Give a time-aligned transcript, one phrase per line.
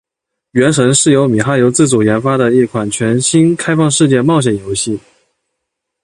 [0.53, 4.99] 《原神》是由米哈游自主研发的一款全新开放世界冒险游戏。